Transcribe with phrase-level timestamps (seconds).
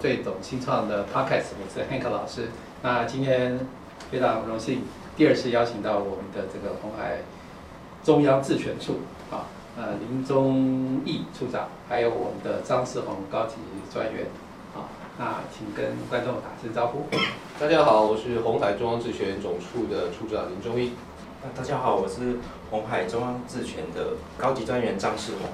[0.00, 2.48] 最懂新创的 Podcast，我是 Hank 老师。
[2.82, 3.60] 那今天
[4.10, 4.80] 非常荣幸，
[5.14, 7.18] 第二次邀请到我们的这个红海
[8.02, 9.00] 中央自权处
[9.30, 9.44] 啊，
[9.76, 13.56] 呃，林宗义处长，还有我们的张世宏高级
[13.92, 14.24] 专员，
[14.74, 17.04] 啊，那请跟观众打声招呼。
[17.60, 20.92] 大家好，我是红海中央自权总处的处长林忠义。
[21.54, 22.38] 大家好，我是
[22.70, 25.50] 红海中央自权的高级专员张世宏。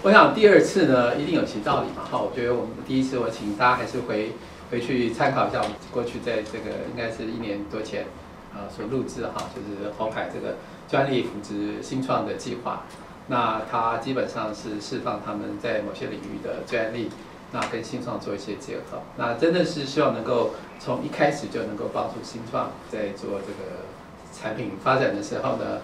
[0.00, 2.02] 我想第二次呢，一定有其道理嘛。
[2.10, 4.32] 哈，我觉得我们第一次我请大家还是回
[4.70, 8.06] 回去参考一下我们过去在这个应该是一年多前
[8.52, 10.56] 啊所录制哈，就是红海这个
[10.88, 12.84] 专利扶植新创的计划。
[13.28, 17.08] 那它基本上是释放他们在某些领域的专利，
[17.52, 19.02] 那跟新创做一些结合。
[19.16, 23.86] 那真的是希望能够从一开始就能够帮助新创在做这个
[24.32, 25.82] 产品发展的时候呢，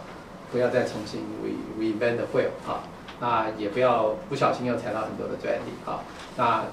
[0.50, 2.82] 不要再重新 re reinvent the wheel 哈。
[3.20, 6.00] 那也不要不小心又踩到很多的专利啊。
[6.36, 6.64] 那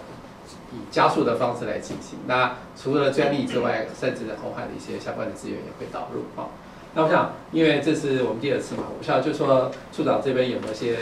[0.72, 2.20] 以加速的方式来进行。
[2.28, 6.50] 那除了专利之外，甚至红海的一些相关的资源也会导入啊。
[6.94, 10.98] 那我想，因为这是我们第二次嘛，我不晓得就说处长这边有没有些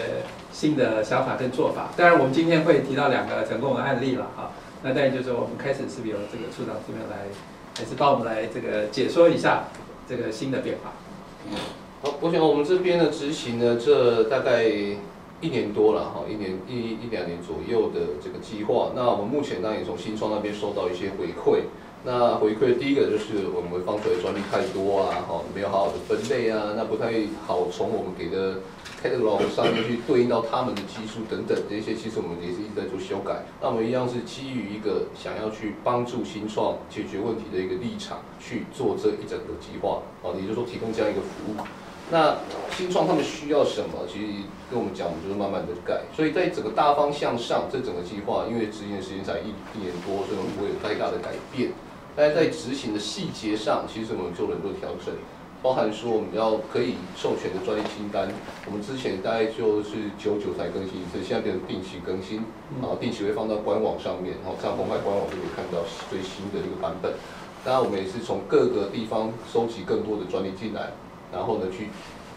[0.52, 1.90] 新的想法跟做法。
[1.98, 4.52] 当然，我们今天会提到两个成功的案例了啊。
[4.82, 7.28] 那当然就是，我们开始是不是由这个处长这边来，
[7.78, 9.66] 还是帮我们来这个解说一下
[10.08, 10.92] 这个新的变化？
[12.02, 14.72] 好，我想我们这边的执行呢，这大概。
[15.44, 21.64] 一年多了哈，一年一一两年左右的这个计划，那我们目前呢也从新创那边收到一些回馈。
[22.06, 27.12] 那回馈第一个就是我们放出来专利太多啊，哈，没有好好的分类啊，那不太
[27.46, 28.60] 好从我们给的
[29.02, 33.44] catalog 上面去对应到他们的技术等等这些，其实我们也是一直在做修改。
[33.62, 41.56] 那我们一样是基于一个想要去帮助新创解决问题的一个立场去做这一整个计划，啊，也就是说提供这样一个服务。
[42.12, 42.38] 那
[42.76, 44.06] 新创他们需要什么？
[44.08, 44.28] 其实
[44.70, 46.02] 跟我们讲，我们就是慢慢的改。
[46.16, 51.72] 所以在整个大方向上，这整个计划，因为执行的时间才一一年多，所以我们不会有太大的改变。
[52.16, 55.16] 但是在执行的细节上，其实我们做了很多调整，
[55.64, 58.30] 包含说我们要可以授权的专利清单，
[58.68, 62.44] 我们之前大概就是九九才更新一次，现在变成定期更新，
[62.82, 65.82] 然后定期会放到官网上面，然后在红外官网就可以看到
[66.12, 67.14] 最新的一个版本。
[67.64, 70.92] 当然，我们也是从各个地方收集更多的专利进来。
[71.34, 71.90] 然后呢，去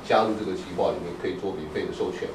[0.08, 2.28] 加入这个计划里面，可以做免费的授权。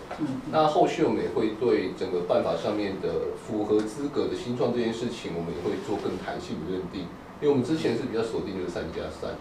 [0.51, 7.07] 那后续我们也会对整个办法上面的符合资格的新创这件事情，我们也会做更弹性的认定。
[7.41, 9.31] 因为我们之前是比较锁定就是三加三，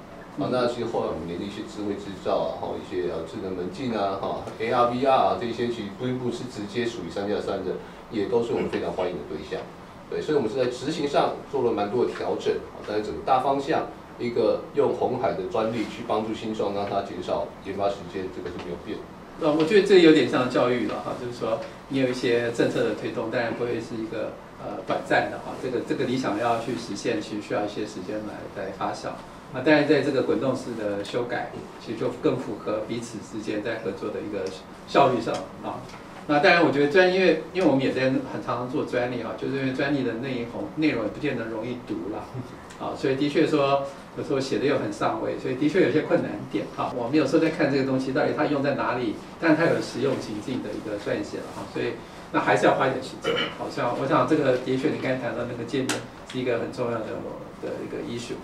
[0.40, 7.76] 啊，那其实后来我们连一些智慧制造啊，哈，一些啊智能门禁啊，哈，AR、VR 啊这些，其实不不是直接属于三加三的，
[8.10, 9.60] 也都是我们非常欢迎的对象。
[10.08, 13.84] 对，所以我们是在执行上做了蛮多的调整，啊，但是整个大方向。
[14.20, 18.98] 一个用红海的专利去帮助新创，让它减少研发时间，这个是没有变。
[19.40, 21.58] 那我觉得这有点像教育了哈，就是说
[21.88, 24.32] 你有一些政策的推动，当然不会是一个
[24.62, 29.08] 呃短暂的哈，这个这个理想要去实现，其实需要一些时间来来发酵。
[29.52, 31.50] 啊，当然在这个滚动式的修改，
[31.84, 34.44] 其实就更符合彼此之间在合作的一个
[34.86, 35.80] 效率上啊。
[36.28, 42.24] 那当然，我觉得专因为因为我们也在很常常做专利哈，就是因为专利的内容内容也不见得容易读了。
[42.80, 43.84] 啊，所以的确说，
[44.16, 46.64] 有时候写的又很上位，所以的确有些困难点。
[46.74, 51.92] 哈，我们有时候在看这个东西到底它用在哪里，但它有实用情境的一个撰写了哈，所以
[52.32, 53.34] 那还是要花一点时间。
[53.58, 55.90] 好像我想这个的确你刚才谈到那个界面
[56.32, 57.06] 是一个很重要的
[57.60, 58.40] 的一个 issue。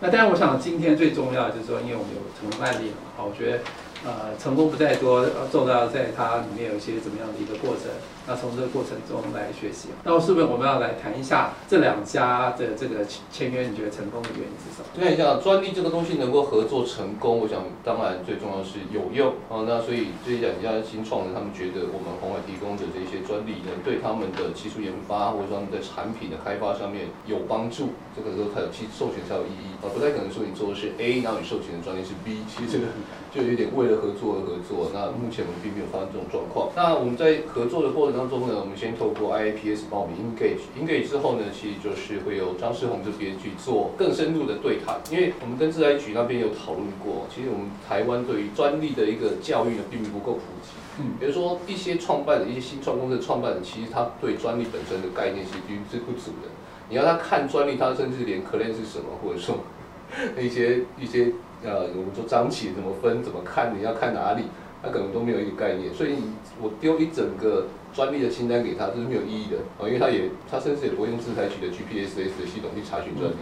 [0.00, 3.58] 那当然，我想今天最重要就是说，因为我们有成功案例了嘛，我觉得。
[4.02, 7.92] 呃，成功不在多，重要在它里面有一些怎么样的一个过程。
[8.30, 9.88] 那从这个过程中来学习。
[10.04, 13.66] 那是不是我们要来谈一下这两家的这个签约？
[13.66, 14.86] 你觉得成功的原因是什么？
[14.94, 19.66] 看一下专利这个东西能够合作成功，我想当然最重要是有用啊。
[19.66, 27.90] 那所以这两家新创的，他们觉得我们红海提供的这些专利呢，对他们的技术研发或者说他们的产品的开发上面有帮助。
[28.14, 32.86] 这个时候才有其授权才有意义啊，不太可能说你做的是 A，然后你授权的专利是 B，其实这个
[33.34, 36.70] 就有点为了合作而合作，那目前我们并没有发生这种状况。
[36.74, 45.00] 那我们在合作的过程当中呢，我们先透过 IAPS 帮我们 engage，engage 之后呢，其实就是会有张世宏这边去做更深入的对谈。
[45.10, 50.76] 因为我们跟自来局那边有讨论过，其实我们台湾对于专利的一个教育呢，并不够普及。
[50.98, 56.48] 嗯，比如说一些创办的一些新创公司的创办人，其实他对专利本身的概念其实是不足的。
[56.90, 59.56] 你要他看专利，他甚至连 claim 是什么，或者说
[60.38, 61.32] 一些一些。
[61.62, 64.44] 呃，我们说张起怎么分，怎么看，你要看哪里，
[64.82, 66.14] 他可能都没有一个概念，所以
[66.58, 69.58] 我丢一整个专利的清单给他，这是没有意义的。
[69.78, 73.36] 啊，因为他也他甚至也不会用自采取的 GPSs 的系统去查询专利，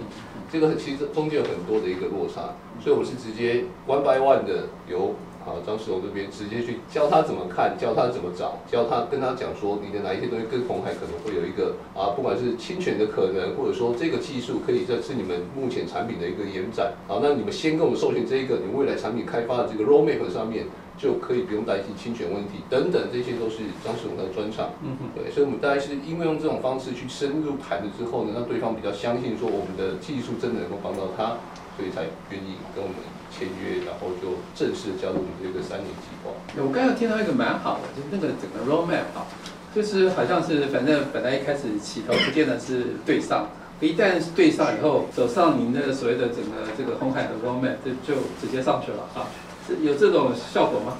[0.51, 5.15] 这个其实中间有很多的一个落差，所以我是直接 one by one 的由
[5.49, 16.93] 好张世荣这边直接去教他怎么看，教他怎么找，教他跟他讲说你的哪一些东西跟红海可能会有一个啊，不管是侵权的可能，或者说这个技术可以在是你们目前产品的一个延展。
[17.09, 20.67] 好，那你们先跟我们授权这一个，你未来产品开发的这个 roadmap 上面
[20.99, 24.71] 就可以不用担心侵权问题等等，这些都是张世荣的专长。
[24.83, 31.39] 嗯哼，对，所以我们大概是因为用这种方式去深入谈了之后呢，让对方比较相信说我们的技术真的能够帮到他，
[31.79, 32.99] 所以才愿意跟我们
[33.31, 36.35] 签约，然后就正式加入我们这个三年计划。
[36.59, 39.23] 我刚刚听到一个蛮好的，就是那个整个 roadmap 啊，
[39.73, 43.47] 就是好像是反正本来一开始起头不见得是对上，
[43.79, 49.29] 一旦是对上以后，走上您的所谓的整个这个红海的 roadmap 就就直接上去了哈，
[49.65, 50.97] 是有这种效果吗？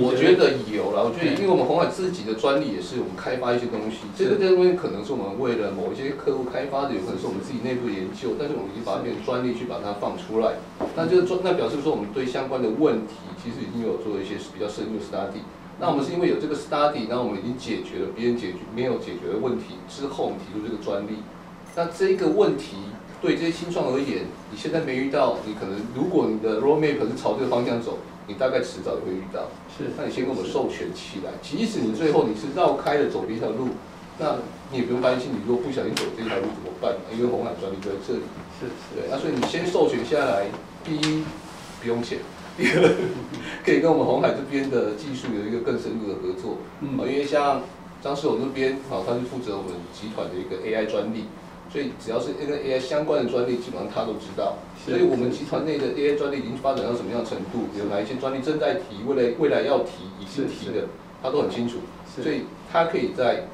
[0.00, 10.56] 我觉得有了，我觉得因为我们红海自己的专利也是我们开发一些东西，这个这些东西可能是我们为了某一些客户开发的，有可能是我们自己内部研究，但是我们已经把它变成专利去把它放出来，
[10.96, 15.44] 那就是专那表示说我们对相关的问题其实已经有做一些比较深入的 study。
[15.80, 21.20] 那我们是因为有这个 study，那我们已经解决了别人解决没有解决的问题之后，我们提出这个专利。
[21.74, 22.76] 那这个问题
[23.20, 29.48] 对这些新创而言，你现在没遇到，你可能如果你的 roadmap 是朝这个方向走，你大概迟早也会遇到。
[29.76, 33.68] 是，那你先跟我们授权起来，即使你最后你是绕开了走这条路，
[34.18, 34.36] 那
[34.70, 36.94] 你也不用担心，你如果不小心走这条路怎么办？
[37.12, 38.20] 因为红海专利就在这里。
[38.60, 40.46] 是对，那所以你先授权下来，
[40.84, 41.24] 第一
[41.80, 42.18] 不用钱，
[42.56, 42.94] 第 二
[43.64, 46.58] 可以跟我们红海这边的技术有一个更深入的合作。
[46.80, 47.62] 嗯啊，因为像
[48.00, 51.24] 张世勇那边，好，他是负责我们集团的一个 AI 专利，
[51.72, 54.58] 所以只要是跟 AI 相关的专利，基本上他都知道。
[54.84, 60.84] 所以我们集团内的 AI 专利已经发展到什么样的程度，有哪一些专利正在提，未来未来要提，已经提的，
[61.22, 61.78] 他都很清楚。
[62.20, 63.48] 所以他可以在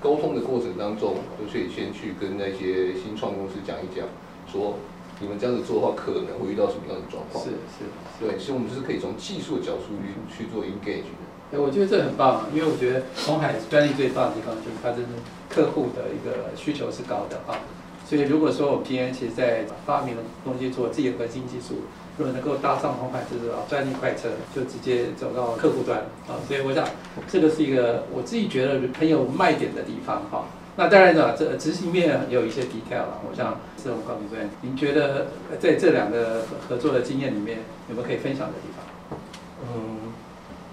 [0.00, 4.06] 沟通的过程当中，就可以先去跟那些新创公司讲一讲，
[4.46, 4.78] 说
[5.18, 7.42] 你们这样子做的话，可能会遇到什么样的状况。
[7.42, 7.82] 是是。
[8.20, 11.10] 对，所以我们就是可以从技术的角度去去做 engage
[11.52, 15.10] 哎，我觉得这很棒啊，因为我觉得红海专利最棒的地方就是它真的
[15.48, 17.60] 客户的一个需求是高的啊。
[18.08, 21.82] 所以如果说我们今天其实在发明东西做自己的核心技术，
[22.18, 25.98] 如果能够搭上红海这个专利快车，就直接走到客户端
[26.28, 26.38] 啊。
[26.46, 26.86] 所以我想
[27.28, 30.46] 这个是一个我自己觉得很有卖点的地方哈。
[30.76, 33.22] 那当然了，这执行面也有一些 detail 了。
[33.28, 35.28] 我想是我们高明专员，您觉得
[35.58, 39.18] 在这两个合作的经验里面，有没有可以分享的地方？
[39.62, 40.05] 嗯，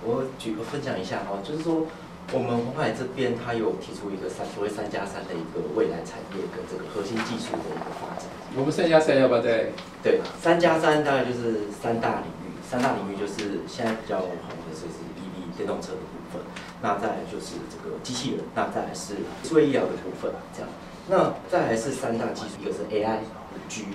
[0.05, 1.88] 我举个分享一下哈，就是说
[2.31, 8.27] 我们红海这边它有提出一个三所谓三加三的一个未来产业跟这个核心技术的一个发展。
[8.55, 9.71] 我们三加三要不要再？
[10.03, 14.88] 对，三加三大概就是三大领域，三大领域就是现在比较红的就是
[15.19, 16.41] EV 电动车的部分，
[16.81, 20.69] 那再来就是这个机器人，那再来是智慧医疗的部分，这样，
[21.07, 23.19] 那再来是三大技术，一个是 AI、
[23.51, 23.85] 五 G，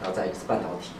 [0.00, 0.92] 然后再一个是半导体。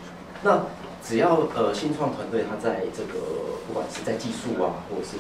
[0.43, 0.63] 那
[1.03, 5.17] 只要呃新创团队它在这个不管是在技术啊，或者是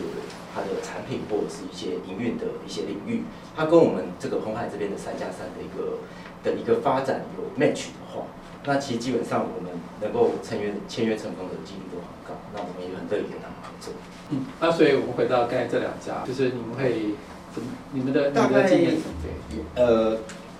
[0.55, 3.25] 它的产品，或者是一些营运的一些领域，
[3.57, 5.99] 它跟我们这个红海这边的三加三的一个
[6.43, 8.25] 的一个发展有 match 的话，
[8.65, 13.95] 那其实基本上我们能够签约签约成功的几率都很高，那我们也很乐意跟他们合作。
[14.31, 17.15] 嗯，那所以我们回到刚才这两家，就是你们会
[17.55, 17.69] 怎么？
[17.93, 19.83] 你们的你大概们的经验怎么对？
[19.83, 20.19] 呃，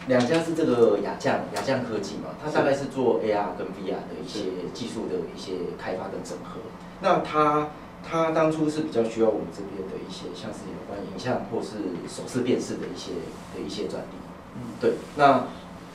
[0.09, 4.41] 两家是这个雅匠雅匠科技嘛，它大概是做 AR 跟 VR 的一些
[4.73, 6.61] 技术的一些开发跟整合。
[7.01, 7.69] 那它
[8.03, 13.13] 它当初是比较需要我们这边的一些像是有关影像或是手势辨识的一些
[13.55, 14.17] 的一些专利。
[14.57, 15.45] 嗯，对，那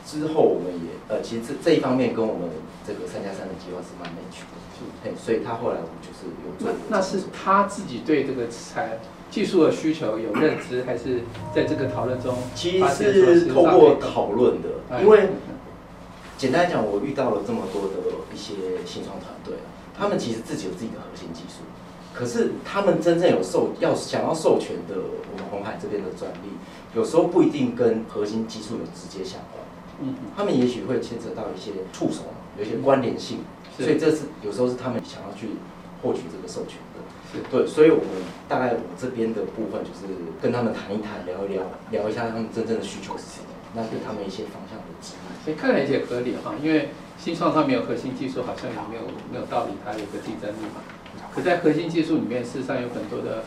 [0.05, 2.49] 之后我们也呃，其实这这一方面跟我们
[2.85, 8.99] 这个三加三的计划是蛮 match 的，是嘿，所以他后来我们就是有做那那是他自己对这个产
[9.31, 11.21] 技术的需求有认知，还是
[11.55, 15.29] 在这个讨论中其实是透过讨论的，哎因为
[16.37, 17.95] 简单讲，我遇到了这么多的
[18.33, 18.53] 一些
[18.85, 21.63] 新创团队啊，他们其实自己有自己的核心技术，
[22.13, 26.49] 可是他们真正有授要想要授权的我们红海这边的专利，
[26.93, 29.63] 有时候不一定跟核心技术有直接相关，
[30.01, 32.23] 嗯他们也许会牵扯到一些触手，
[32.57, 33.39] 有一些关联性，
[33.77, 35.49] 所以这是有时候是他们想要去
[36.01, 37.01] 获取这个授权的。
[37.31, 40.05] 是对，所以我们大概我这边的部分就是
[40.41, 45.25] 跟他们谈一谈，聊一聊，聊一下他们真正的需求是什么，那给他们一些方向的指引。
[45.43, 50.85] 所以看来也合理哈，因为新创它没有核心技术，好像也没有没有道理它有个竞争力嘛。
[51.33, 53.43] 可在核心技术里面，事实上有很多的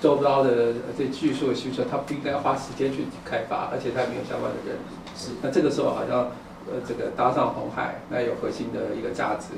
[0.00, 4.94] 周遭的这技术的需求，它不应该花时间去开发，而且它没有相关的人力。
[5.16, 6.30] 是那这个时候好像
[6.70, 9.54] 呃这个搭上红海，那有核心的一个价值，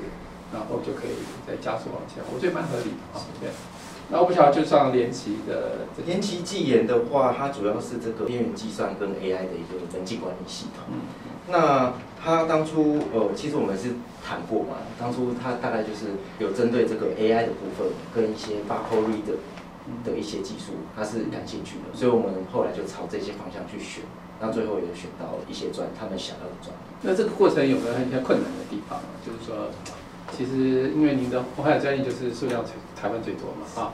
[0.53, 1.15] 然后就可以
[1.47, 3.21] 再加速往前，我觉得蛮合理的啊。
[3.39, 3.49] 对。
[4.09, 10.83] 那我不晓得就像联奇的这个联奇技研的话，它主要是这个边缘计算跟 AI 的一个人际管理系统。
[10.91, 10.99] 嗯
[11.49, 13.89] 那他当初呃，其实我们是
[14.23, 19.41] 谈过嘛，当初他大概就是有针对这个 AI 的部分跟一些 barcode reader
[20.05, 24.03] 的一些技术，他是感兴趣的，所以我们后来就朝这些方向去选，
[24.41, 26.81] 那最后也选到一些专他们想要的专利。
[27.03, 29.05] 那这个过程有没有一些困难的地方啊？
[29.25, 29.69] 就是说，
[30.35, 32.63] 其实因为您的红海专利就是数量
[32.99, 33.93] 台湾最多嘛，啊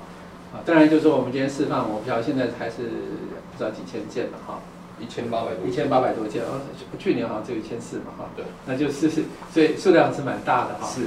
[0.54, 2.88] 啊，当然就是说我们今天示范，我不晓得现在还是
[3.52, 4.60] 不知道几千件了哈，
[5.00, 6.62] 一千八百多，一千八百多件，哦，
[6.98, 9.10] 去年好像只有一千四嘛哈，对，那就是
[9.52, 10.88] 所以数量是蛮大的哈。
[10.88, 11.02] 是，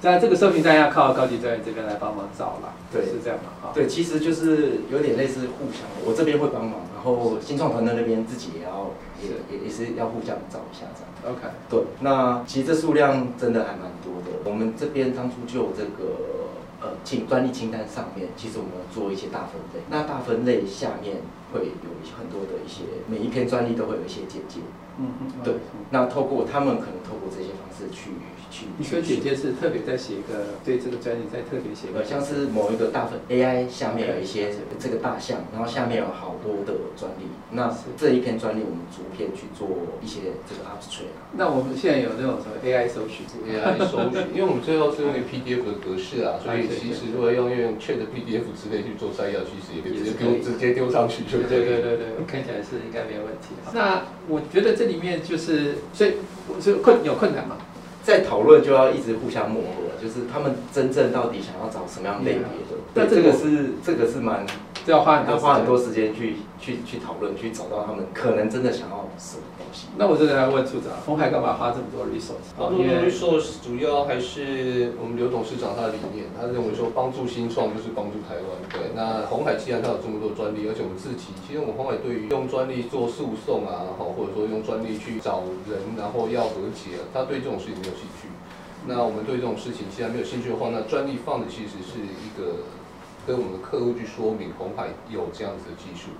[0.00, 3.72] 在这个收评单要靠高级专业这边来帮忙找了，对是这样嘛哈。
[3.74, 8.90] 对，其实就是有点类似互相，我这边会帮忙，然后新创团队那边自己也要
[9.22, 11.36] 也也也是要互相找一下这样。
[11.36, 14.38] OK，对，那其实这数量真的还蛮多的。
[14.44, 19.80] 我们这边当初就有这个呃清专利清单上面，其实我们做一些大分类。
[19.88, 21.16] 那大分类下面
[21.52, 24.60] 会有很多的一些，每一篇专利都会有一些简介。
[24.98, 25.54] 嗯嗯，对，
[25.90, 28.10] 那透过他们可能透过这些方式去
[28.54, 39.66] 去你说姐姐是特别在写一个对这个专利在特别写一个，呃，像是某一个大分 AI 下面有一些这个大项，然后下面有好多的专利，那是这一篇专利我们逐篇去做
[40.00, 41.34] 一些这个 abstract 啊。
[41.34, 51.48] 那我们现在有那种什么 AI 搜寻 AI 搜寻，因为我们最后是用一个 PDF 的格式啊，所以其实如果要用 Chat PDF 之类去做摘要，其实也可以直接丢直接丢上去就可以。
[51.48, 53.58] 对对对对对，看起来是应该没有问题。
[53.72, 56.14] 那我觉得这里面就是，所以
[56.46, 57.56] 我是困有困难嘛？
[58.04, 62.76] 在讨论就要一直互相磨合，就是他们真正到底想要找什么样类别的。
[62.94, 64.44] 那这个对，这个是这个是蛮
[64.84, 66.14] 这要花很多要花很多时间。
[66.14, 69.88] 去去去讨论，去找到他们可能真的想要什么东西。
[69.96, 72.54] 那我这个来问处长，红海干嘛花这么多 resource？
[72.56, 78.46] 好，因为 resource 主要还是我们刘董事长他的理念，他认为说帮助新创就是帮助台湾。
[78.70, 88.28] 对，那红海既然他有这么多专利，而且我们自己，其实我们红海对于用专利做诉讼啊，好，或者说用专利去找人，然后要和解，他对这种事情没有兴趣。
[88.86, 92.68] 那我们对这种事情既然没有兴趣的话，那专利放的其实是一个
[93.26, 96.12] 跟我们的客户去说明红海有这样子的技术。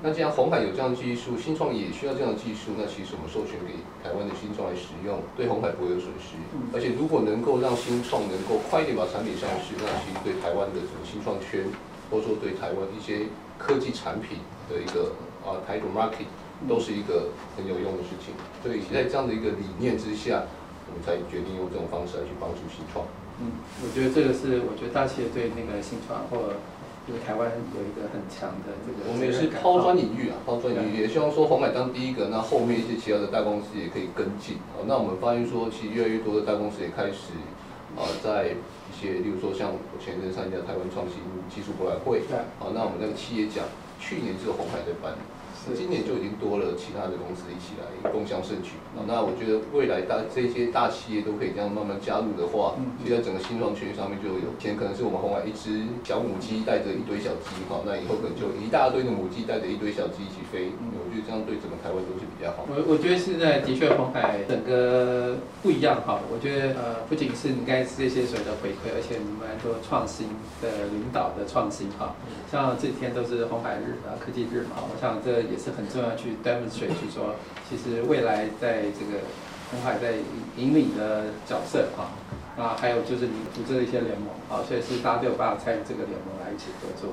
[0.00, 6.38] 那既然红海有这样的技术，新创也需要这样的技术，那其实我们授权给台湾的新创来使用，对红海不会有损失。
[6.70, 11.66] 而且如果能够让新创能够快一点把产品上市，那其实对台湾的整个新创圈，
[12.10, 13.26] 或者说对台湾一些
[13.58, 14.38] 科技产品
[14.70, 16.30] 的一个啊台股 market，
[16.70, 18.30] 都是一个很有用的事情。
[18.62, 20.46] 所以在这样的一个理念之下，
[20.86, 23.02] 我们才决定用这种方式来去帮助新创。
[23.40, 23.52] 嗯，
[23.82, 26.58] 我觉得这个是我觉得大企业对那个新创或
[27.06, 29.08] 就是台湾有一个很强的这个。
[29.08, 34.58] 我们也是抛砖引玉啊，抛砖引玉，也希望说红海当第一个，那后面一些其他的大公司也可以跟进。
[34.74, 37.32] 好，那我们发现说，其实越来越多的大公司也开始
[37.96, 43.64] 啊，在一些，例如说像我前一阵参加台湾创新技术博览会，对好，那我们那个企业奖，
[43.98, 45.16] 去年只有红海在办。
[45.74, 49.04] 今年就已经多了其他的公司一起来共享盛举啊！
[49.06, 62.64] 那我觉得未来大这些大企业都可以这样慢慢加入的话，嗯其实在整个新创圈上面就有，以前可能是我们红海一只小母鸡带着一堆小鸡哈，那以后可能就一大堆的母鸡带着一堆小鸡一起飞，我觉得这样对整个台湾都是比较好。
[62.70, 70.28] 我我觉得现在的确红海整个不一样哈，我觉得呃不仅是你刚才这些所谓的回馈，而且你们蛮多创新
[70.62, 72.14] 的领导的创新哈，
[72.50, 77.34] 像这几天都是红海日啊科技日嘛，我想这也是很重要去 demonstrate 去说，
[77.68, 79.20] 其实未来在这个
[79.70, 80.14] 红海在
[80.56, 82.14] 引领的角色啊，
[82.56, 87.10] 啊还有就是你组织的一些联盟啊，所以是大家都有办法参与这个联盟来一起合作。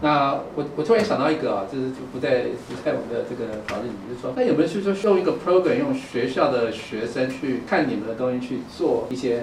[0.00, 9.40] 那我我突然想到一个啊，就是就不在不在我们的这个讨论里面，就是说，那有没有去说用一个 program，用学校的学生去看你们的东西去做一些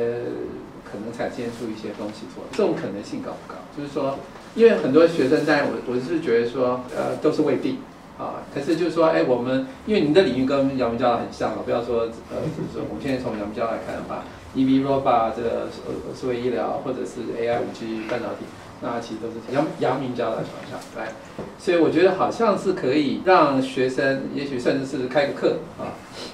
[0.85, 3.59] 可能产生出一些东西出来，这种可能性高不高？
[3.75, 4.17] 就是说，
[4.55, 7.79] 因为很多学生，在我我是觉得说，呃，都是未必。
[8.17, 18.45] 啊，可是就是说，哎，我们因为你的领域跟阳明教很像嘛，不要说呃，就是说我们现在从阳明教来看的话 e v r o b o 这个呃数位医疗或者是 AI、五 G、半导体，
[18.81, 21.11] 那其实都是阳阳明教的方向来，
[21.59, 25.91] 所以我觉得好像是可以让学生，也许甚至是开个课啊，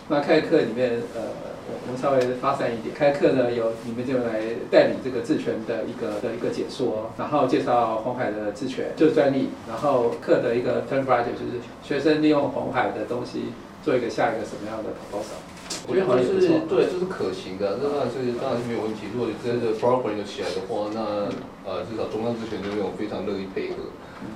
[0.08, 1.51] 那开个课里面呃。
[1.72, 15.40] 我我们稍微发散一点，开课呢有你们就来代理这个智权的一个的一个解说，然后介绍红海的智权就是专利，然后课的一个 turn project 就是学生利用红海的东西做一个下一个什么样的 proposal。
[15.88, 19.08] 我觉得是对，这是可行的，这当然是当然是没有问题。
[19.16, 21.32] 如果真的 program 有起来的话，那
[21.64, 23.88] 呃至少中央之权这边我非常乐意配合。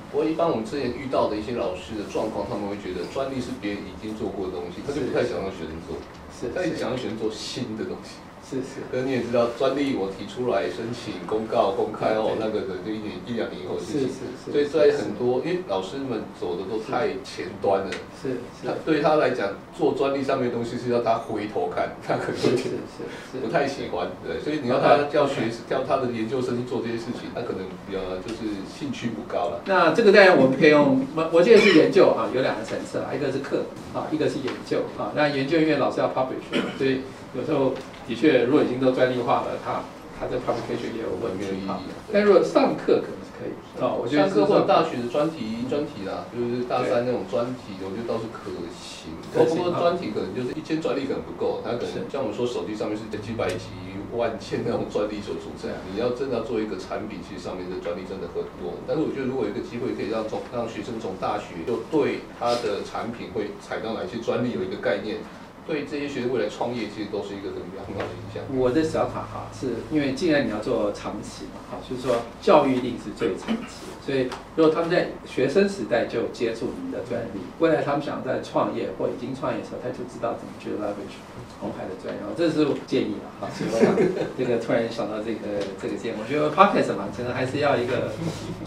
[0.10, 6.00] 不过一般我们之前遇到的一些老师的状况，他们会觉得专利是别人已经做过的东西，他就不太想让学生做。
[6.40, 8.16] 是，他一直想要选择做新的东西，
[8.48, 14.06] 是是，可是你也知道，专利我提出来申请公告公开哦，那个可能就一年一两年以后的事情。
[14.06, 14.52] 是是是。
[14.54, 17.90] 所以在很多，因为老师们走的都太前端了，
[18.22, 18.68] 是是。
[18.68, 23.02] 他对他来讲，做专利上面的东西是要他回头看，他可能有点是是
[23.34, 23.42] 是。
[23.42, 29.62] 不太喜欢，对，所以你要他要学叫他的研究生去做这些事情，他可能比较就是兴趣不高了。
[29.66, 35.12] 那这个当然我们可以用，我我记得是研究啊，有两个层次啊，一个是课啊，一个是研究啊。
[35.16, 36.46] 那研究因为老师要 publish，
[36.78, 37.02] 所以
[37.34, 37.74] 有时候
[38.08, 39.82] 的确如果已经都专利化了，它
[40.18, 41.90] 它的 publication 也有问没有意义。
[42.14, 49.12] 但如果上课可能是可以哦，我觉得上课或者大大学的专题专题啦，就是大三那种专题，我觉得倒是可行。
[49.34, 53.68] 不可行啊过专题可能就是一千专利可能不够，它可能像我们说手机上面是几百集、
[54.16, 55.68] 万千那种专利所组成。
[55.92, 58.80] 你要真的要做一个产品，其实上面的专利真的很多。
[58.88, 65.20] 但是我觉得如果有一个机会可以让从让学生从大学就对他的产品会采到哪些专利有一个概念，
[65.68, 68.44] 对这些学生未来创业其实都是一个很很好的影响。
[68.56, 81.18] 我的小塔哈是因为既然你要做长期嘛，哈，就是说教育一定是最长期，所以如果他们在学生时代就接触你的专利，未来他们想在创业或已经创业的时候，他就知道怎么去 leverage
[81.60, 83.50] 红海的专利，这是我建议了哈。
[83.52, 83.96] 所以我想
[84.38, 88.12] 这个突然想到这个这个建议，我觉得 podcast 嘛，可能还是要一个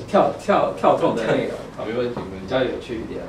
[0.09, 2.47] 跳 跳跳动的内容，好没问题，没问题。
[2.47, 3.23] 比较有趣一点。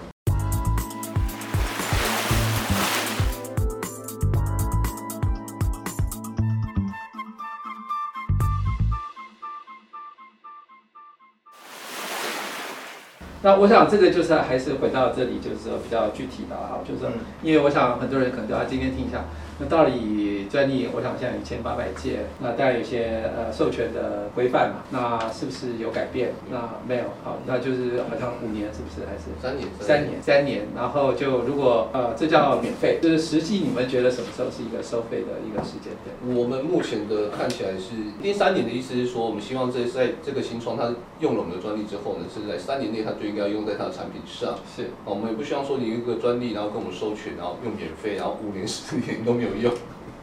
[13.41, 17.19] 那我想这个就是还是回到这里，就是说比较具体的哈，就是说嗯。
[17.41, 19.25] 因为我想很多人可能都要今天听一下，
[19.59, 26.31] 那到底专利，我想现在有一千八百件，那当然有些呃授权的规范嘛，那是不是有改变？
[26.49, 29.29] 那没有，好，那就是好像五年是不是还是？
[29.39, 36.35] 三年，三年，三年，然后就如果呃，这叫免费，就是实际你们觉得什么时候是一个收费的一个时间点？
[36.35, 44.55] 我们目前的看起来是第三年的意思是说，我们希望这在这个新创它用了我们的专利之后呢，是在三年内它就应该用在它的产品上。
[44.75, 49.71] 是，哦我们也不希望说你一个专利，然后跟我们授权，然后用免费，然后五年十年都没有用。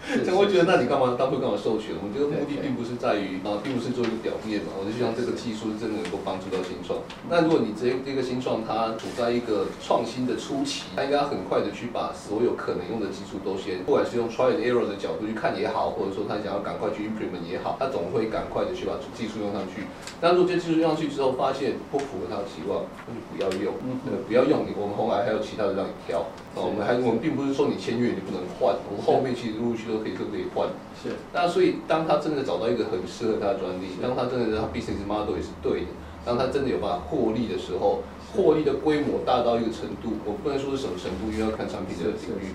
[0.06, 1.94] 是这样会觉得，那你干嘛当初干嘛授权？
[1.98, 6.98] 我觉得目的并不是在于啊，并不是做一个表面嘛，我是希望这个技术是真的能够帮助到新创。
[7.28, 19.82] 那如果你这这个新创它处在一个创新的初期，它应该很快的去把所有可能用的技术都先，不管是用 try and error 的角度去看也好，或者说他想要赶快去 implement 也好，他总会赶快的去把技术用上去。
[20.20, 26.24] 但如果这技术用上去之后，发现不符合他的期望，那就不要用，嗯呃，不要用你，我们后来还有其他的让你挑。
[26.54, 30.68] 哦，我们还我们并不是说你签约你就不能换，我们后面其实陆陆续续都可以都可以换。
[31.00, 35.86] 是，那所以，当他真的找到一个很适合他的专利，当他真的他 business model 也是对的，
[36.24, 38.02] 当他真的有办法获利的时候，
[38.34, 42.52] 获利的规模大到一个程度，我不能说是什么程度，因为要看产品的领域。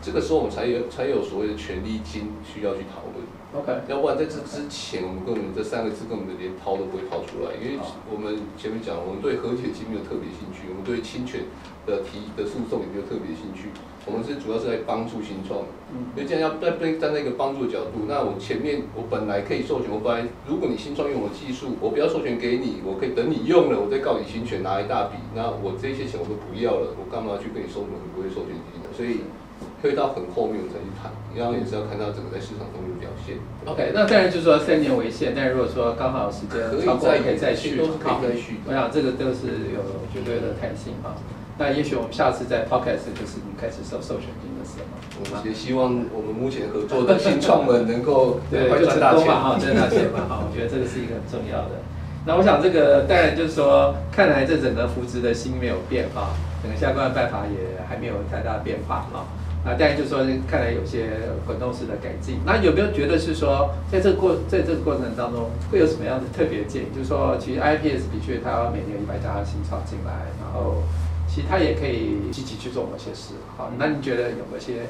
[0.00, 7.78] 这个时候我们才有才有所谓的权利金需要去讨论，OK，要不然在这之前，我们根本这三个字根本连掏都不会掏出来，因为
[8.10, 11.46] 我们前面讲，我们对和解金没有特别兴趣，我们对侵权
[11.86, 13.70] 的提的诉讼也没有特别兴趣，
[14.10, 15.62] 我们是主要是在帮助新创。
[15.94, 28.90] 嗯，所以这样要站站在一个帮助的角度，那我前面我本来可以授权，我本来如果你新创用我技术，我不要授权给你，我可以等你用了，我再告你侵权拿一大笔，那我这些钱我都不要了，我干嘛去跟你收什么很贵授权金呢？
[28.90, 29.22] 所以
[29.80, 33.38] 会到很后面我们才去谈，然后也是要看到整个在市场上面的表现。
[33.66, 39.80] OK，那当然就是说三年为限，但如果说刚好时间超过再可以再续，都是可以再续我想这个都是有
[40.12, 41.16] 绝对的弹性哈。
[41.56, 49.24] 那也许我们下次在 Podcast 就是你开始收授权金的时候，我们也希望我们目前合作的新创们 能够对，赚大钱。
[49.24, 51.80] 功嘛哈，赚大钱嘛哈，我觉得这个是一个很重要的。
[52.26, 59.24] 那我想这个当然就是说，看来这整个扶植的心没有变哈，整个相关的办法也还没有太大变化哈。
[59.64, 61.08] 啊，但就是说，看来有些
[61.46, 62.36] 滚动式的改进。
[62.44, 66.86] 那有没有觉得是说，在这个过在这个过程当中，会有什么样的特别建议？
[66.94, 70.82] 就是说，其实 IPS 的确它每年有一百家新创进来，然后
[71.26, 73.34] 其实它也可以积极去做某些事。
[73.56, 74.84] 好，那你觉得有没有些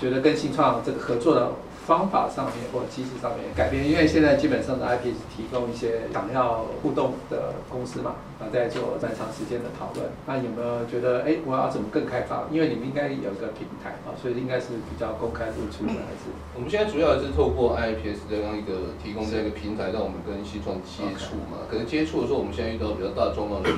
[0.00, 1.52] 觉得跟新创这个合作的
[1.86, 3.86] 方法上面或机制上面改变？
[3.86, 10.08] 因为现在基本上的 IP 是提供一些想要互动的公司嘛，啊，在做蛮长时间的讨论。
[10.26, 12.48] 那有没有觉得，哎，我要怎么更开放？
[12.50, 21.68] 因为你们应该有一个平台啊，所以应该是比较公开露出的，还是我们现在主要还是透过 IIPS 这样一个提供这样一个平台，让我们跟新创接触嘛。
[21.70, 23.76] 可能接触的时候，我们现在遇到比较大的状况就是，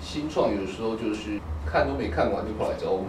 [0.00, 1.40] 新创有的时候就是
[1.72, 3.00] 看都没看完就跑来找我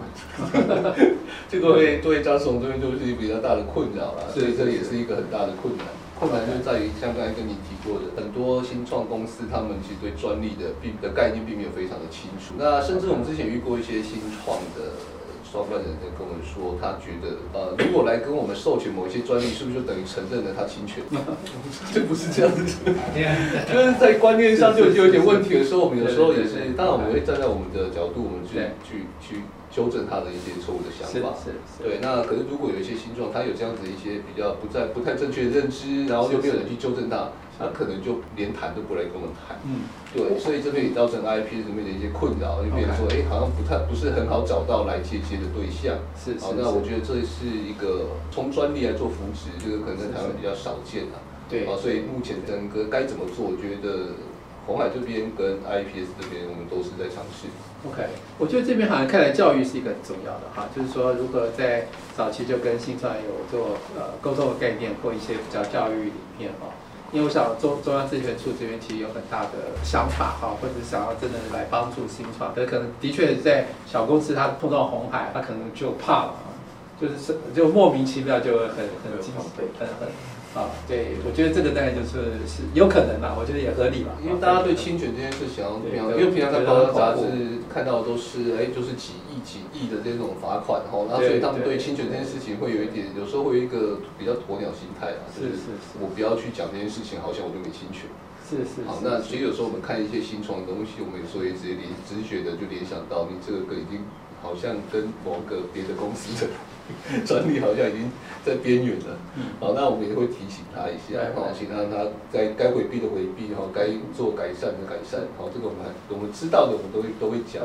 [1.50, 4.32] 这个会对张总这边就是比较大的困扰了。
[4.32, 5.84] 所以这也是一个很大的困难。
[6.18, 12.54] 困难就在于像刚才跟你提过的，很多新创公司他们其实对专利的并的概念并没有非常的清楚。
[12.56, 14.94] 那甚至我们之前遇过一些新创的
[15.54, 20.98] 创办人在跟我们说，他觉得呃，如果来跟我们授权某一些专利，是不是就等于承认了他侵权？
[21.94, 22.82] 这不是这样子，
[23.70, 31.38] 就是在观念上就已经有点问题的时候，我们有时候也是，当然我们会站在我们的角度，我们去去去纠正他的一些错误的想法。
[31.38, 31.86] 是是。
[31.86, 37.30] 对，那可是如果有一些新状，他有这样子一些比较不在不太正确的认知，然后又没有人去纠正他。
[37.58, 54.18] 他可能就连谈都不来跟我们谈，嗯，对，所以这边也造成 IP 这边的一些困扰，就变成说，哎，好像不太不是很好找到来接接的对象，是，好，那我觉得这是一个从专利来做扶持，这个可能在台湾比较少见啊，对，啊，所以目前整个该怎么做，我觉得
[54.66, 57.46] 红海这边跟 IPS 这边我们都是在尝试。
[57.86, 58.02] OK，
[58.38, 61.86] 我觉得这边好像看来教育是一个很重要的哈，就是说如何在
[62.16, 66.72] 早期就跟新创有做呃沟通的概念或一些比较教育理念哈。
[67.14, 69.50] 因为我想中中央政权处这边其实有很大的
[69.84, 76.34] 想法哈，或者想要真的来帮助新创，可可能的确在小公司它碰到红海，它可能就怕了，
[77.00, 79.32] 就是是就莫名其妙就很很惊
[79.78, 80.08] 很很。
[80.54, 84.14] 啊，对，我觉得这个大概就是是有可能吧，我觉得也合理吧。
[84.22, 98.06] 因为大家对侵权这件事情，因为平常在报道杂志看到都是，哎，就是几亿几亿的这种罚款哈，然后所以他们对侵权这件事情会有一点，有时候会有一个比较鸵鸟心态啊，就是是，我不要去讲这件事情，好像我就没侵权。
[98.46, 98.86] 是是。
[98.86, 104.06] 好，那其实有时候我们看一些新创的东西，我们有时候也直接联直觉的就联想到，你这个已经
[104.44, 106.52] 好像跟某个别的公司的。
[107.24, 108.12] 专利好像已经
[108.44, 109.16] 在边缘了，
[109.58, 115.80] 好，那我们也会提醒他一下，好，请他他在该回避的回避，哈，该做改善的改善，好，这个我们
[116.10, 117.64] 我们知道的我们都会都会讲，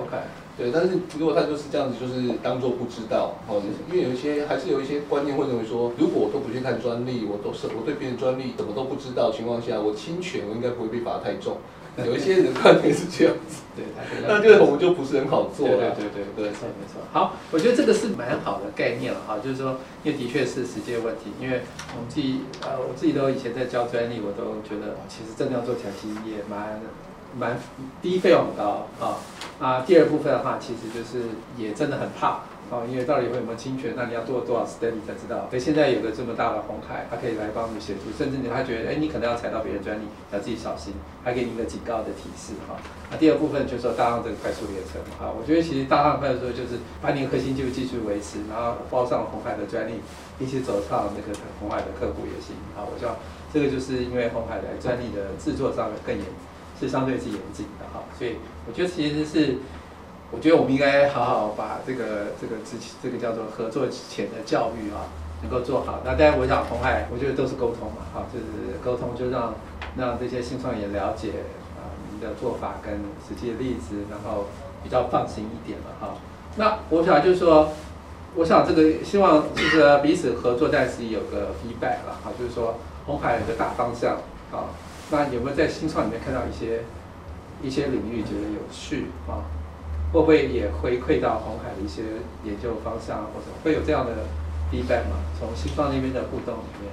[0.58, 3.60] 对，但是如果他就是这样子，就是当做不知道，好，
[3.92, 11.58] 因为有一些还是有一些观念会认为说，如果我都不去看专利，我都是我对别人专利怎么都不知道情况下，我侵权我应该不会被罚太重。
[12.08, 13.86] 有一些人观点是这样子， 对，
[14.28, 15.92] 那这个我们就不是很好做了。
[15.96, 17.02] 对对对对，没错没错。
[17.12, 21.62] 好，我觉得这个是蛮好的概念了哈，就是说，因为的确是时间问题，因为
[21.96, 26.82] 我们自己呃，我自己都以前在教专利，我都觉得其实真的要做起来，其实也蛮
[27.38, 27.60] 蛮
[28.02, 29.18] 第一费用很高啊
[29.60, 32.42] 啊，第二部分的话，其实就是也真的很怕。
[32.70, 35.50] 哦，因为到底会有没有侵权，那你要做多少 study 才知道。
[35.50, 42.78] 所以现在有个这么大的红海，它可以来帮你协助，甚至你他觉得，哎，你可能要踩到别人专利，要自己小心，还给你一个警告的提示哈。
[43.10, 49.98] 那第二部分就是说搭上这个快速列车哈，我觉得其实搭上快速就是把你的核心技术继续维持，然后包上红海的专利，
[50.38, 52.86] 一起走上那个红海的客户也行啊。
[52.86, 53.18] 我想
[53.52, 56.24] 这个就是因为红海的专利的制作上面更严，
[56.80, 58.36] 是相对是严谨的哈，所以
[58.68, 59.58] 我觉得其实是。
[60.32, 65.10] 我觉得我们应该好好把这个这个之前这个叫做合作前的教育啊，
[65.42, 66.02] 能够做好。
[66.06, 69.56] 那当然，我想红海，我觉得都是沟通嘛，哈，就是沟通，就让
[69.98, 71.30] 让这些新创也了解
[71.82, 72.94] 啊，你的做法跟
[73.28, 74.46] 实际的例子，然后
[74.84, 76.14] 比较放心一点了哈。
[76.58, 77.70] 那我想就是说，
[78.36, 82.76] 我想这个希望就是彼此合作，但是有个 feedback 了哈，就是说
[83.08, 84.18] 红海有个大方向
[84.52, 84.70] 啊，
[85.10, 86.84] 那有没有在新创里面看到一些
[87.64, 89.42] 一些领域觉得有趣啊？
[90.12, 92.02] 会不会也回馈到红海的一些
[92.44, 94.26] 研究方向，或者会有这样的
[94.74, 95.22] feedback 吗？
[95.38, 96.90] 从西方那边的互动里面，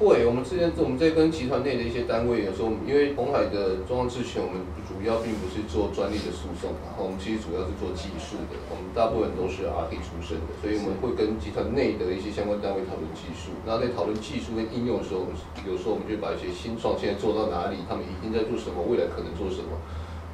[0.00, 0.24] 会。
[0.24, 8.56] 我们之前我们在跟集团内的一些单位，有时候因为红海的中央智权，我们主要并不是做专利的诉讼，然后我们其实主要是做技术的。
[8.72, 13.52] 我们大部分都是 R T 出身的，所以我们会跟集团内的一些相关单位讨论技术。
[13.68, 15.36] 然后在讨论技术跟应用的时候，我们
[15.68, 19.76] 有时候我们就把一些新创现在做到哪里，他们已经在做什么，未来可能做什么，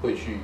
[0.07, 0.39] 会去。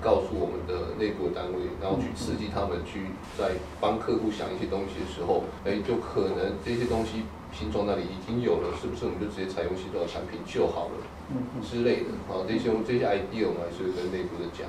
[0.00, 11.02] 告诉我们的内部的单位，然后去刺激他们去在帮客户想一些东西的时候，哎，就可能这些东西新创那里已经有了，是不是我们就直接采用新创的产品就好了？
[11.60, 14.64] 之类的，好，这些我们这些 idea 我们还是跟内部的讲。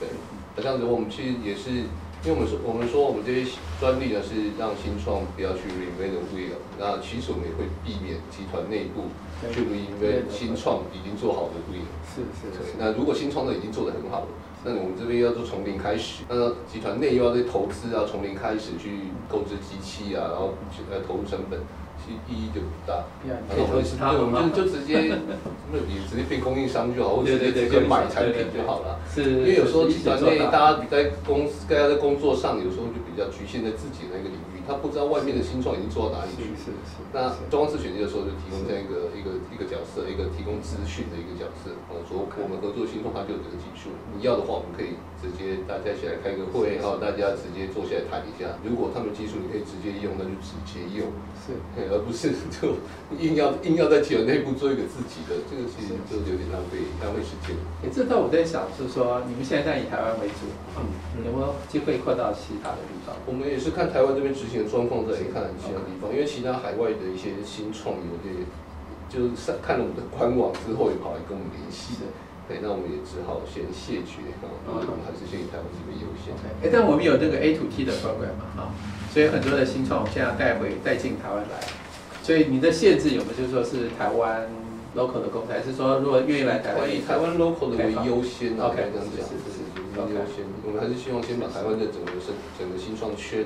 [0.00, 0.08] 对，
[0.56, 1.86] 那这样子我们其实也是，
[2.24, 3.46] 因为我们说我们说我们这些
[3.78, 9.06] 专利呢是让新创不要去 reinvent the wheel，那其实我们也会避免集团内部
[9.54, 11.86] 去 reinvent 新创已经做好的 wheel。
[12.10, 12.74] 是是是。
[12.78, 14.28] 那如果新创的已经做得很好了。
[14.64, 21.60] 那我们这边要做从零开始，那集团内又要对投资啊，从零开始去购置机器啊，然后去呃投入成本，
[22.04, 23.00] 其实意义就不大。
[23.24, 25.16] 然后我们就就直接，
[25.72, 29.00] 那你直接变供应商就好，或者直接直接买产品就好了。
[29.08, 29.24] 是。
[29.24, 34.60] 因为有时候集团内大家在公司，大家在工作上有时候就比较局限在自己那个领域。
[34.64, 36.56] 他不知道外面的新创已经做到哪里去。
[36.56, 37.04] 是是。
[37.12, 41.68] 那中央自选机的时候就提供这样一个一个一个角色，一个提供资讯的一个角色。
[41.92, 48.56] 我说我们合作新创，它就有这个技术，你要的话，我们可以直接大家一起来开个会，然后大家直接坐下来谈一下。
[48.64, 51.60] 如果他们技术你可以直接用，那就直接用，是，
[51.94, 52.82] 而不是 就
[53.14, 57.54] 硬要硬要在企业内部做一个自己的，这个其实就有点浪费浪费时间。
[57.80, 60.90] 哎，这倒我在想，就是说你们现在在以台湾为主，嗯，
[61.24, 63.14] 有没有机会扩到其他的地方？
[63.24, 68.42] 我们也是看台湾这边执行的状况，再看其他地方，因为其他海外的一些新创有些。
[69.06, 72.10] 就是看了我们的官网之后，也跑来跟我们联系的，
[72.48, 76.34] 对，那我们也只好先谢绝啊，我们还是先以台湾这边优先。
[76.64, 78.74] 哎，但我们有这个 A to T 的 program 嘛，哈，
[79.12, 81.62] 所以很多的新创我们现在带回带进台湾来，
[82.24, 83.34] 所以你的限制有没有？
[83.36, 84.48] 就是说是台湾
[84.96, 89.60] local 的公司，还是说如果愿意来台湾，以台湾 local 的为优先？OK，这样讲是是是
[89.92, 90.40] 优先。
[90.64, 93.44] 我们还是希望先把台湾的整个生整个新创圈。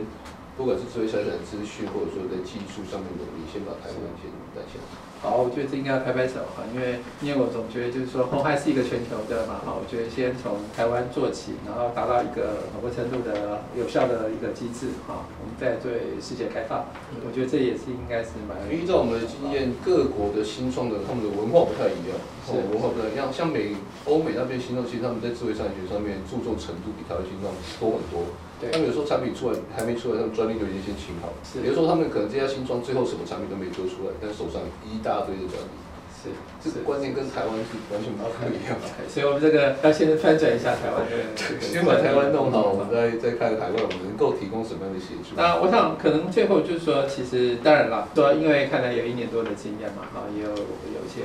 [0.58, 4.82] 不管是作为小小的资讯，或者说在技术上面努力，先把台湾先带起来。
[5.22, 16.90] 好，我觉得这应该要拍拍手哈，因为因为我总觉得就是说，红海是一个全球的嘛哈，我觉得先从台湾做起，然后达到一个某个程度的有效的一个机制哈，我们再对世界开放。
[17.22, 18.58] 我觉得这也是应该是蛮。
[18.66, 23.30] 依照我们的经验，各国的新创的他们的文化不太一样，是文化不太一样。
[23.30, 23.78] 像美
[24.10, 27.46] 欧美那边新创，其实他们在智慧产学上面注重程度比台湾新创
[27.78, 28.26] 多很多。
[28.72, 31.38] 他们有时候产品出来还没出来，他们专利就已经先请好了。
[31.46, 35.70] 是，比如说他们可能这家新装最后什么产品都没做出来，但手上一大堆的专利。
[36.18, 38.74] 是，这个观念跟台湾是完全不一样。
[39.06, 41.14] 所以我们这个要先翻转一下台湾的，
[41.62, 45.38] 先把台湾弄好，我们再再看海外我们能够提供什么样的协助。
[45.38, 51.22] 那我想可能最后就是说，其实当然了，说因为看来有一年多的经验嘛，哈，也有有一些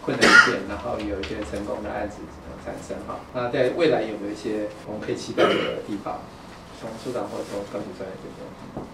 [0.00, 2.22] 困难点，然后有一些成功的案子
[2.64, 3.18] 产生哈。
[3.34, 6.22] 那在未来有没有一些我们可以期待的地方？
[6.76, 8.44] 从市长或者从高级专业这边，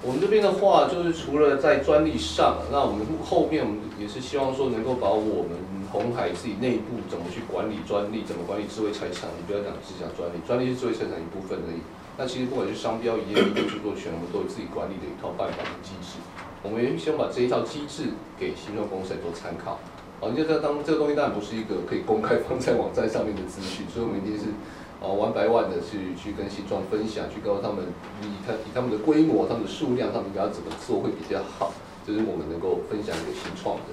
[0.06, 5.58] 我们这边的话，就是除了在专利上，那我们后面我们也是希望说，能够把我们
[5.90, 11.82] 红海自己内部怎么去管理专利，怎么管理智慧财产，你不要讲只讲专利，专利是智慧财产一部分而已。
[12.16, 16.22] 那其实不管是商标、营业秘密、著作权，我们都有自己管理的一套办法和机制。
[16.62, 19.80] 我们也希望把这一套机制给新创公司来做参考。
[20.20, 24.54] 好，你就这当这个东西当然不是一个可以公开放在网站上面的资讯，所以我们一定是。
[25.02, 27.84] 啊，玩百万的去去跟新创分享，去告诉他们，
[28.22, 31.72] 以他以他们的规模、他们的数量，他们应该怎么做会比较好，
[32.06, 33.90] 这是我们能够分享给新创的。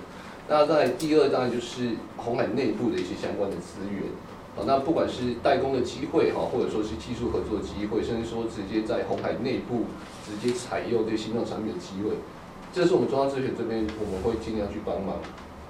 [0.47, 4.03] 那在第二，当然就是红海内部的一些相关的资源。
[4.65, 9.85] 那不管是代工的机会哈，或者说是技术合作机会，甚至说直接在红海内部
[10.27, 12.17] 直接采用这些新创产品的机会，
[12.73, 15.15] 这是我们中央咨询这边我们会尽量去帮忙。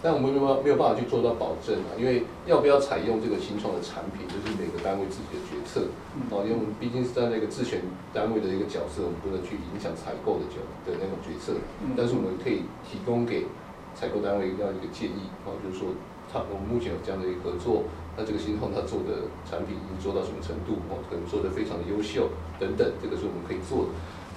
[0.01, 5.91] 但我们没有没有办法去做到保证啊，因为要不要采用这个新创的产品，就是每个单位自己的决策。
[6.31, 7.83] 哦，因为我们毕竟是在那个自选
[8.13, 11.59] 单位的一个角色，我们不能去影响采购的角的那种决策。
[11.99, 13.43] 但是我们可以提供给
[13.91, 15.91] 采购单位这样一个建议，哦，就是说，
[16.31, 17.83] 他我们目前有这样的一个合作，
[18.15, 20.79] 那这个新创他做的产品已经做到什么程度？
[20.87, 23.91] 哦，可能做的非常的优秀等等，这个是我们可以做的。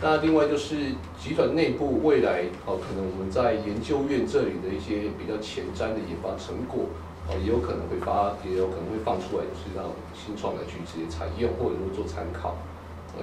[0.04, 0.74] 那另外就是
[1.16, 6.86] 集团内部未来哦，可能我们在研究院这里的一些比较前瞻的研发成果，
[7.28, 12.56] 哦，也有可能会发，也有可能会放出来，就是让新创来去直接采用，或者说做参考。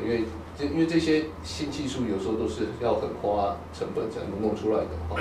[0.03, 0.23] 因为
[0.57, 5.17] 这因为这些新技术有时候都是要很花成本才能弄出来的哈，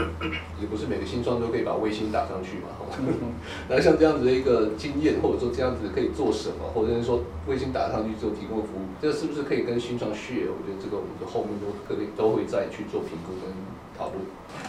[0.61, 2.85] 也不是每个新创都可以把卫星打上去嘛哈。
[3.69, 10.51] 那像这样子的一个经验，或者说这样子可以做什么，或者是说卫星打上去之后提供服务，这是不是可以跟新创续？
[10.53, 13.49] 我觉得这个我们的后面都可以都会再去做评估跟
[13.97, 14.21] 讨论。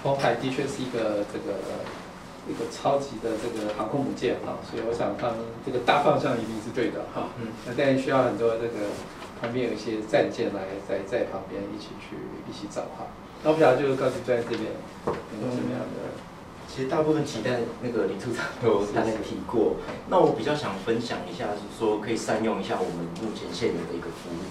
[0.02, 1.60] 红海的确是一个这个
[2.48, 7.30] 一个超级的这个航空母舰哈，所以我想他们这个大方向一定是对的哈。
[7.42, 7.48] 嗯。
[7.68, 8.88] 那但需要很多这个。
[9.42, 12.16] 旁边有一些战舰来在在旁边一起去
[12.50, 13.08] 一起找哈，
[13.44, 14.62] 那我不晓得就是高级在这边
[15.08, 16.12] 有什么样的？
[16.68, 24.46] 其实大部分期待那个李处长都大概提过，那我比较想分享一下，是说可以善用一下我们目前现有的一个服务，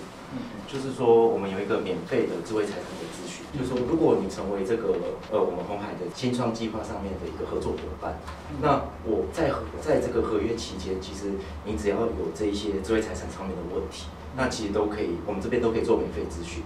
[0.66, 4.98] 就是说我们有一个免费的智慧财产的咨询，就是说如果你成为这个
[5.30, 8.18] 呃我们红海的新创计划上面的一个合作伙伴，
[8.60, 14.06] 那我在在这个合约期间，其实你只要有这一些智慧财产上面的问题。
[14.38, 16.62] 那其实都可以，我们这边都可以做免费咨询。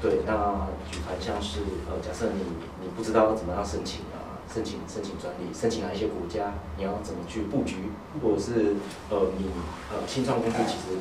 [0.00, 2.42] 对，那举凡像是呃，假设你
[2.82, 7.90] 你不知道怎么样申请啊，申请申请专利，申请哪一些国家，你要怎么去布局，
[8.22, 8.76] 或者是
[9.08, 9.50] 呃，你
[9.90, 11.00] 呃新创公司其实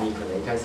[0.00, 0.64] 你可能一开始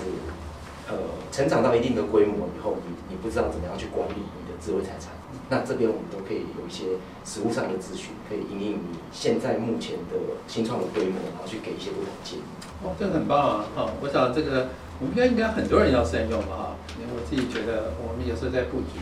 [0.90, 0.96] 呃
[1.32, 5.12] 成长到一定的规模以后，你你不知道怎么样去管理你的智慧财产，
[5.50, 12.44] 那这边我们都可以有一些实物上的咨询，可以引领你现在目前的新创的规模，然后去给一些不同建议。
[12.84, 13.66] 哦，这个很棒啊！
[13.76, 14.70] 哈，我想这个
[15.00, 16.54] 我们应该应该很多人要善用吧？
[16.54, 19.02] 哈，因为我自己觉得，我们有时候在布局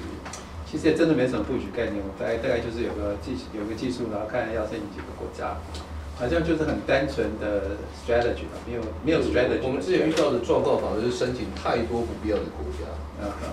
[0.65, 5.59] 其实也真的没什么布局概念，我大概大概就是有个技有个技术，然后看要申请几个国家，
[6.17, 9.59] 好像就是很单纯的 strategy 吧，没有没有 strategy。
[9.63, 12.87] 我们之前遇到的状况，反而是申请太多不必要的国家。
[13.19, 13.51] 啊哈，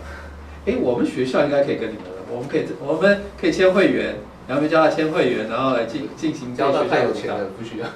[0.67, 7.87] 哎，我们学校应该可以跟你们，我们可以我们可以签会员，然后叫他签会员，然后来进进行教他他太有钱了，不需要。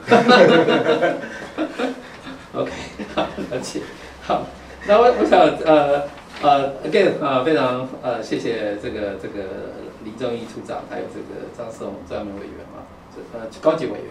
[2.55, 2.73] OK，
[3.15, 3.81] 好，了解。
[4.23, 4.47] 好，
[4.87, 6.03] 那我我想呃
[6.43, 9.75] 呃，again 啊、非常呃谢谢这个这个
[10.05, 12.83] 李正义处长，还有这个张世宏专门委员啊，
[13.15, 14.09] 这呃高级委员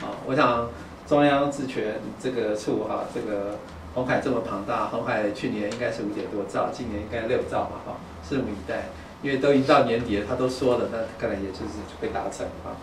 [0.00, 0.68] 啊，我想
[1.06, 3.58] 中央职权这个处哈、这个
[3.94, 7.96] 红海这么庞大，红海去年应该是五点多兆，今年应该六兆嘛哈、
[8.28, 8.88] 拭目以待，
[9.22, 12.76] 因为都已经到年底了，他都说了，那看来也就是会达成啊。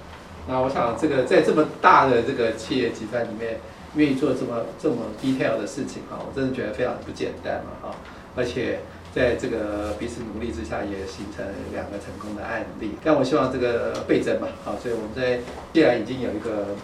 [0.48, 3.60] 那我想这个在这么大的这个企业集团里面，
[3.96, 7.96] 愿意做这么这么 detail 的事情哈，我真的觉得非常不简单嘛哈，
[8.36, 8.80] 而且
[9.14, 12.96] 在这个彼此努力之下，也形成两个成功的案例。
[13.04, 15.40] 但我希望这个倍增嘛，好，所以我们在
[15.72, 16.76] 既然已经有一个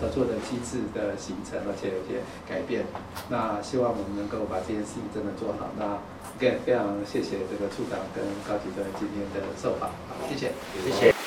[0.00, 2.84] 合作的机制的形成，而且有些改变，
[3.28, 5.68] 那希望我们能够把这件事情真的做好。
[5.76, 5.98] 那
[6.38, 10.52] again 非常谢谢这个处长跟高级专员今天的受访，好，谢谢。
[10.84, 11.17] 谢谢。